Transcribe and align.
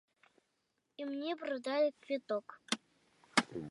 І 1.03 1.07
мне 1.11 1.37
прадалі 1.43 1.89
квіток. 2.03 2.47